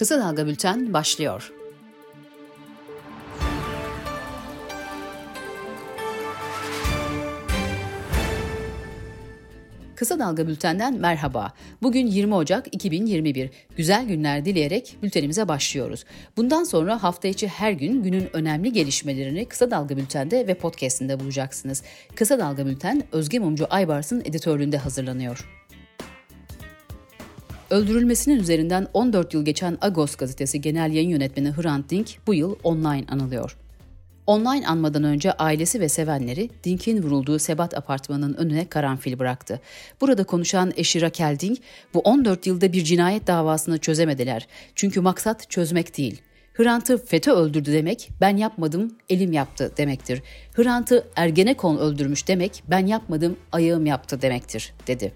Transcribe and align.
Kısa 0.00 0.18
Dalga 0.18 0.46
Bülten 0.46 0.92
başlıyor. 0.92 1.52
Kısa 9.96 10.18
Dalga 10.18 10.46
Bülten'den 10.46 10.94
merhaba. 10.94 11.52
Bugün 11.82 12.06
20 12.06 12.34
Ocak 12.34 12.74
2021. 12.74 13.50
Güzel 13.76 14.06
günler 14.06 14.44
dileyerek 14.44 14.96
bültenimize 15.02 15.48
başlıyoruz. 15.48 16.04
Bundan 16.36 16.64
sonra 16.64 17.02
hafta 17.02 17.28
içi 17.28 17.48
her 17.48 17.72
gün 17.72 18.02
günün 18.02 18.28
önemli 18.32 18.72
gelişmelerini 18.72 19.44
Kısa 19.44 19.70
Dalga 19.70 19.96
Bülten'de 19.96 20.46
ve 20.46 20.54
podcast'inde 20.54 21.20
bulacaksınız. 21.20 21.82
Kısa 22.14 22.38
Dalga 22.38 22.66
Bülten 22.66 23.02
Özge 23.12 23.38
Mumcu 23.38 23.66
Aybars'ın 23.70 24.20
editörlüğünde 24.20 24.78
hazırlanıyor. 24.78 25.59
Öldürülmesinin 27.70 28.40
üzerinden 28.40 28.86
14 28.94 29.34
yıl 29.34 29.44
geçen 29.44 29.78
Agos 29.80 30.16
gazetesi 30.16 30.60
genel 30.60 30.92
yayın 30.92 31.08
yönetmeni 31.08 31.50
Hrant 31.50 31.90
Dink 31.90 32.08
bu 32.26 32.34
yıl 32.34 32.56
online 32.64 33.04
anılıyor. 33.08 33.56
Online 34.26 34.66
anmadan 34.66 35.04
önce 35.04 35.32
ailesi 35.32 35.80
ve 35.80 35.88
sevenleri 35.88 36.50
Dink'in 36.64 37.02
vurulduğu 37.02 37.38
Sebat 37.38 37.74
apartmanının 37.74 38.34
önüne 38.34 38.68
karanfil 38.68 39.18
bıraktı. 39.18 39.60
Burada 40.00 40.24
konuşan 40.24 40.72
eşi 40.76 41.00
Raquel 41.00 41.38
Dink, 41.40 41.58
bu 41.94 42.00
14 42.00 42.46
yılda 42.46 42.72
bir 42.72 42.84
cinayet 42.84 43.26
davasını 43.26 43.78
çözemediler. 43.78 44.46
Çünkü 44.74 45.00
maksat 45.00 45.50
çözmek 45.50 45.96
değil. 45.96 46.20
Hrant'ı 46.54 47.04
FETÖ 47.04 47.32
öldürdü 47.32 47.72
demek, 47.72 48.08
ben 48.20 48.36
yapmadım, 48.36 48.94
elim 49.08 49.32
yaptı 49.32 49.72
demektir. 49.76 50.22
Hrant'ı 50.54 51.06
Ergenekon 51.16 51.76
öldürmüş 51.76 52.28
demek, 52.28 52.62
ben 52.70 52.86
yapmadım, 52.86 53.36
ayağım 53.52 53.86
yaptı 53.86 54.22
demektir, 54.22 54.72
dedi. 54.86 55.12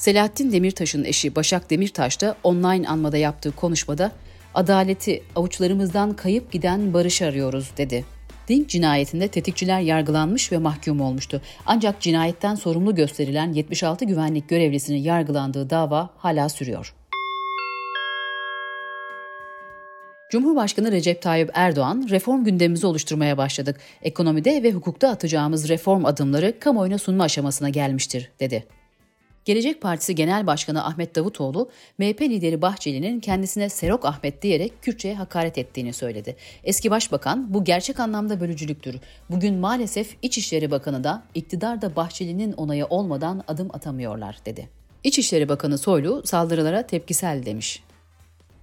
Selahattin 0.00 0.52
Demirtaş'ın 0.52 1.04
eşi 1.04 1.36
Başak 1.36 1.70
Demirtaş 1.70 2.20
da 2.20 2.36
online 2.42 2.88
anmada 2.88 3.16
yaptığı 3.16 3.52
konuşmada 3.52 4.12
adaleti 4.54 5.22
avuçlarımızdan 5.36 6.16
kayıp 6.16 6.52
giden 6.52 6.94
barış 6.94 7.22
arıyoruz 7.22 7.70
dedi. 7.76 8.04
Dink 8.48 8.68
cinayetinde 8.68 9.28
tetikçiler 9.28 9.80
yargılanmış 9.80 10.52
ve 10.52 10.58
mahkum 10.58 11.00
olmuştu. 11.00 11.42
Ancak 11.66 12.00
cinayetten 12.00 12.54
sorumlu 12.54 12.94
gösterilen 12.94 13.52
76 13.52 14.04
güvenlik 14.04 14.48
görevlisinin 14.48 14.98
yargılandığı 14.98 15.70
dava 15.70 16.10
hala 16.16 16.48
sürüyor. 16.48 16.94
Cumhurbaşkanı 20.30 20.92
Recep 20.92 21.22
Tayyip 21.22 21.50
Erdoğan, 21.54 22.06
reform 22.10 22.44
gündemimizi 22.44 22.86
oluşturmaya 22.86 23.38
başladık. 23.38 23.80
Ekonomide 24.02 24.62
ve 24.62 24.72
hukukta 24.72 25.08
atacağımız 25.08 25.68
reform 25.68 26.04
adımları 26.04 26.58
kamuoyuna 26.60 26.98
sunma 26.98 27.24
aşamasına 27.24 27.68
gelmiştir, 27.68 28.30
dedi. 28.40 28.79
Gelecek 29.44 29.80
Partisi 29.80 30.14
Genel 30.14 30.46
Başkanı 30.46 30.84
Ahmet 30.84 31.16
Davutoğlu, 31.16 31.70
MHP 31.98 32.20
lideri 32.20 32.62
Bahçeli'nin 32.62 33.20
kendisine 33.20 33.68
Serok 33.68 34.04
Ahmet 34.04 34.42
diyerek 34.42 34.72
Kürtçe'ye 34.82 35.14
hakaret 35.14 35.58
ettiğini 35.58 35.92
söyledi. 35.92 36.36
Eski 36.64 36.90
Başbakan, 36.90 37.54
bu 37.54 37.64
gerçek 37.64 38.00
anlamda 38.00 38.40
bölücülüktür. 38.40 38.96
Bugün 39.30 39.54
maalesef 39.54 40.16
İçişleri 40.22 40.70
Bakanı 40.70 41.04
da 41.04 41.22
iktidarda 41.34 41.96
Bahçeli'nin 41.96 42.52
onayı 42.52 42.86
olmadan 42.86 43.44
adım 43.48 43.68
atamıyorlar 43.72 44.38
dedi. 44.46 44.68
İçişleri 45.04 45.48
Bakanı 45.48 45.78
Soylu 45.78 46.22
saldırılara 46.26 46.86
tepkisel 46.86 47.46
demiş. 47.46 47.82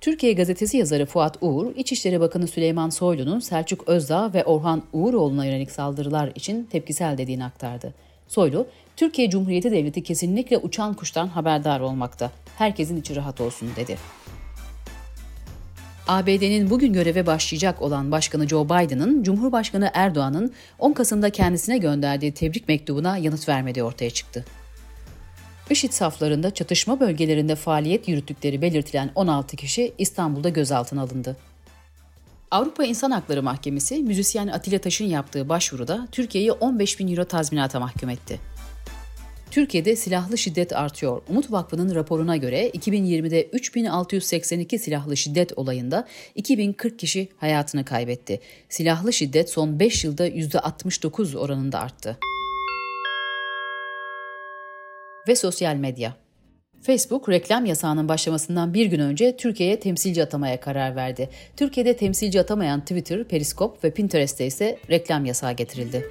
Türkiye 0.02 0.34
Gazetesi 0.34 0.78
yazarı 0.78 1.06
Fuat 1.06 1.38
Uğur, 1.42 1.76
İçişleri 1.76 2.20
Bakanı 2.20 2.48
Süleyman 2.48 2.90
Soylu'nun 2.90 3.40
Selçuk 3.40 3.88
Özdağ 3.88 4.34
ve 4.34 4.46
Orhan 4.46 4.84
Uğuroğlu'na 4.94 5.46
yönelik 5.46 5.72
saldırılar 5.72 6.32
için 6.36 6.64
tepkisel 6.64 7.18
dediğini 7.18 7.46
aktardı. 7.46 7.94
Soylu, 8.28 8.68
Türkiye 8.96 9.30
Cumhuriyeti 9.30 9.72
Devleti 9.72 10.04
kesinlikle 10.04 10.58
uçan 10.58 10.94
kuştan 10.94 11.28
haberdar 11.28 11.80
olmakta. 11.80 12.32
Herkesin 12.58 12.98
içi 12.98 13.16
rahat 13.16 13.42
olsun 13.42 13.70
dedi. 13.76 13.98
ABD'nin 16.08 16.70
bugün 16.70 16.94
göreve 16.94 17.26
başlayacak 17.26 17.82
olan 17.82 18.12
Başkanı 18.12 18.48
Joe 18.48 18.66
Biden'ın 18.66 19.24
Cumhurbaşkanı 19.24 19.92
Erdoğan'ın 19.94 20.54
10 20.80 20.94
Kasım'da 20.94 21.30
kendisine 21.30 21.78
gönderdiği 21.78 22.32
tebrik 22.32 22.68
mektubuna 22.68 23.18
yanıt 23.18 23.50
vermediği 23.50 23.84
ortaya 23.84 24.10
çıktı. 24.10 24.46
IŞİD 25.70 25.92
saflarında 25.92 26.54
çatışma 26.54 27.00
bölgelerinde 27.00 27.56
faaliyet 27.56 28.08
yürüttükleri 28.08 28.62
belirtilen 28.62 29.10
16 29.16 29.58
kişi 29.58 29.94
İstanbul'da 29.98 30.50
gözaltına 30.50 31.02
alındı. 31.02 31.38
Avrupa 32.52 32.84
İnsan 32.84 33.12
Hakları 33.12 33.44
Mahkemesi 33.44 34.04
müzisyen 34.04 34.48
Atilla 34.48 34.80
Taş'ın 34.80 35.06
yaptığı 35.06 35.50
başvuruda 35.50 36.08
Türkiye'yi 36.12 36.52
15 36.52 37.00
bin 37.00 37.08
euro 37.08 37.26
tazminata 37.26 37.80
mahkum 37.80 38.10
etti. 38.10 38.40
Türkiye'de 39.52 39.96
silahlı 39.96 40.38
şiddet 40.38 40.74
artıyor. 40.74 41.22
Umut 41.30 41.52
Vakfı'nın 41.52 41.96
raporuna 41.96 42.38
göre 42.38 42.70
2020'de 42.70 43.44
3682 43.44 44.80
silahlı 44.80 45.18
şiddet 45.18 45.58
olayında 45.58 46.08
2040 46.36 47.00
kişi 47.00 47.30
hayatını 47.38 47.86
kaybetti. 47.86 48.40
Silahlı 48.70 49.14
şiddet 49.14 49.50
son 49.50 49.80
5 49.80 50.04
yılda 50.04 50.28
%69 50.28 51.38
oranında 51.38 51.80
arttı. 51.80 52.18
Ve 55.28 55.36
sosyal 55.36 55.76
medya. 55.76 56.27
Facebook 56.88 57.30
reklam 57.30 57.66
yasağının 57.66 58.08
başlamasından 58.08 58.74
bir 58.74 58.86
gün 58.86 59.00
önce 59.00 59.38
Türkiye'ye 59.38 59.80
temsilci 59.80 60.24
atamaya 60.24 60.60
karar 60.60 60.96
verdi. 60.96 61.30
Türkiye'de 61.58 61.98
temsilci 61.98 62.42
atamayan 62.42 62.82
Twitter, 62.82 63.24
Periscope 63.24 63.88
ve 63.88 63.94
Pinterest'te 63.94 64.46
ise 64.46 64.80
reklam 64.90 65.26
yasağı 65.26 65.54
getirildi. 65.54 66.06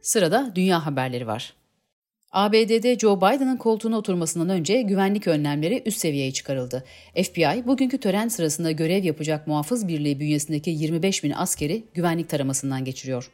Sırada 0.00 0.52
dünya 0.54 0.86
haberleri 0.86 1.26
var. 1.26 1.57
ABD'de 2.32 2.98
Joe 2.98 3.16
Biden'ın 3.16 3.56
koltuğuna 3.56 3.98
oturmasından 3.98 4.48
önce 4.48 4.82
güvenlik 4.82 5.26
önlemleri 5.26 5.82
üst 5.86 5.98
seviyeye 5.98 6.32
çıkarıldı. 6.32 6.84
FBI 7.14 7.66
bugünkü 7.66 7.98
tören 7.98 8.28
sırasında 8.28 8.70
görev 8.70 9.04
yapacak 9.04 9.46
muhafız 9.46 9.88
birliği 9.88 10.20
bünyesindeki 10.20 10.70
25 10.70 11.24
bin 11.24 11.30
askeri 11.30 11.84
güvenlik 11.94 12.28
taramasından 12.28 12.84
geçiriyor. 12.84 13.30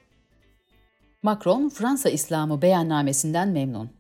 Macron, 1.22 1.68
Fransa 1.68 2.10
İslamı 2.10 2.62
beyannamesinden 2.62 3.48
memnun. 3.48 3.90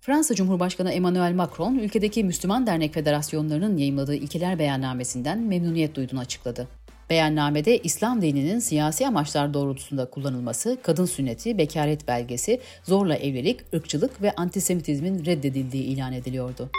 Fransa 0.00 0.34
Cumhurbaşkanı 0.34 0.92
Emmanuel 0.92 1.32
Macron, 1.32 1.74
ülkedeki 1.74 2.24
Müslüman 2.24 2.66
Dernek 2.66 2.94
Federasyonlarının 2.94 3.76
yayımladığı 3.76 4.14
ilkeler 4.14 4.58
beyannamesinden 4.58 5.38
memnuniyet 5.38 5.94
duyduğunu 5.94 6.20
açıkladı. 6.20 6.68
Beyannamede 7.12 7.78
İslam 7.78 8.22
dininin 8.22 8.58
siyasi 8.58 9.06
amaçlar 9.06 9.54
doğrultusunda 9.54 10.10
kullanılması, 10.10 10.78
kadın 10.82 11.04
sünneti, 11.04 11.58
bekaret 11.58 12.08
belgesi, 12.08 12.60
zorla 12.84 13.16
evlilik, 13.16 13.60
ırkçılık 13.74 14.22
ve 14.22 14.32
antisemitizmin 14.32 15.24
reddedildiği 15.24 15.84
ilan 15.84 16.12
ediliyordu. 16.12 16.70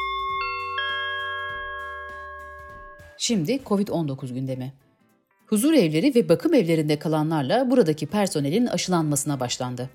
Şimdi 3.17 3.59
COVID-19 3.65 4.33
gündemi. 4.33 4.73
Huzur 5.45 5.73
evleri 5.73 6.15
ve 6.15 6.29
bakım 6.29 6.53
evlerinde 6.53 6.99
kalanlarla 6.99 7.71
buradaki 7.71 8.05
personelin 8.05 8.65
aşılanmasına 8.65 9.39
başlandı. 9.39 9.89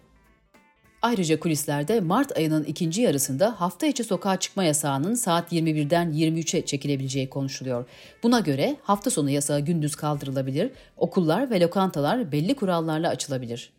Ayrıca 1.03 1.41
kulislerde 1.41 2.00
Mart 2.00 2.36
ayının 2.36 2.64
ikinci 2.64 3.03
yarısında 3.03 3.60
hafta 3.60 3.86
içi 3.86 4.04
sokağa 4.04 4.36
çıkma 4.36 4.64
yasağının 4.64 5.14
saat 5.14 5.53
21'den 5.53 6.12
23'e 6.12 6.66
çekilebileceği 6.66 7.31
konuşuluyor. 7.31 7.84
Buna 8.22 8.41
göre 8.41 8.76
hafta 8.82 9.10
sonu 9.10 9.31
yasağı 9.31 9.60
gündüz 9.60 9.97
kaldırılabilir, 9.97 10.70
okullar 10.97 11.50
ve 11.50 11.60
lokantalar 11.60 12.32
belli 12.32 12.54
kurallarla 12.54 13.09
açılabilir. 13.09 13.78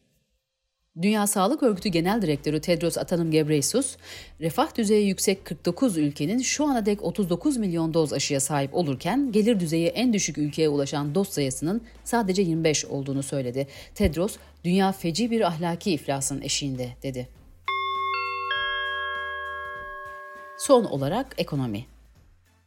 Dünya 1.02 1.28
Sağlık 1.28 1.64
Örgütü 1.64 1.90
Genel 1.90 2.22
Direktörü 2.22 2.62
Tedros 2.62 2.98
Adhanom 2.98 3.32
Ghebreyesus, 3.32 3.96
refah 4.42 4.78
düzeyi 4.78 5.08
yüksek 5.08 5.46
49 5.46 5.98
ülkenin 5.98 6.40
şu 6.40 6.66
ana 6.66 6.86
dek 6.86 7.04
39 7.04 7.58
milyon 7.58 7.94
doz 7.94 8.14
aşıya 8.14 8.40
sahip 8.40 8.76
olurken 8.76 9.32
gelir 9.32 9.60
düzeyi 9.60 9.88
en 9.88 10.14
düşük 10.14 10.38
ülkeye 10.38 10.70
ulaşan 10.70 11.16
doz 11.16 11.30
sayısının 11.30 11.82
sadece 12.04 12.42
25 12.42 12.86
olduğunu 12.86 13.24
söyledi. 13.24 13.68
Tedros, 13.96 14.38
dünya 14.64 14.92
feci 14.92 15.32
bir 15.32 15.42
ahlaki 15.42 15.92
iflasın 15.92 16.42
eşiğinde 16.42 16.90
dedi. 17.04 17.28
Son 20.58 20.84
olarak 20.84 21.36
ekonomi. 21.38 21.86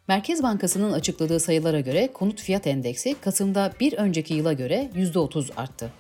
Merkez 0.09 0.43
Bankası'nın 0.43 0.93
açıkladığı 0.93 1.41
sayılara 1.41 1.81
göre 1.81 2.09
konut 2.13 2.41
fiyat 2.41 2.67
endeksi 2.67 3.17
Kasım'da 3.21 3.73
bir 3.81 3.93
önceki 3.93 4.35
yıla 4.35 4.53
göre 4.53 4.91
%30 4.97 5.55
arttı. 5.55 5.91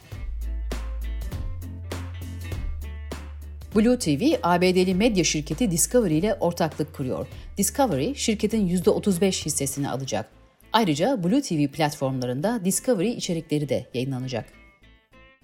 Blue 3.76 3.98
TV, 3.98 4.36
ABD'li 4.42 4.94
medya 4.94 5.24
şirketi 5.24 5.70
Discovery 5.70 6.18
ile 6.18 6.34
ortaklık 6.34 6.94
kuruyor. 6.94 7.26
Discovery, 7.58 8.14
şirketin 8.14 8.68
%35 8.68 9.46
hissesini 9.46 9.90
alacak. 9.90 10.28
Ayrıca 10.72 11.24
Blue 11.24 11.42
TV 11.42 11.66
platformlarında 11.66 12.60
Discovery 12.64 13.10
içerikleri 13.10 13.68
de 13.68 13.86
yayınlanacak. 13.94 14.44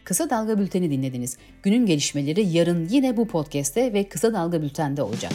Kısa 0.04 0.30
Dalga 0.30 0.58
Bülten'i 0.58 0.90
dinlediniz. 0.90 1.36
Günün 1.62 1.86
gelişmeleri 1.86 2.46
yarın 2.46 2.88
yine 2.88 3.16
bu 3.16 3.28
podcast'te 3.28 3.92
ve 3.92 4.08
Kısa 4.08 4.32
Dalga 4.32 4.62
Bülten'de 4.62 5.02
olacak. 5.02 5.32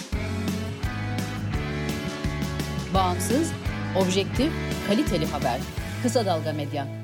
Bağımsız, 2.94 3.52
objektif, 3.98 4.52
kaliteli 4.88 5.26
haber. 5.26 5.60
Kısa 6.04 6.26
Dalga 6.26 6.54
Medya. 6.54 7.03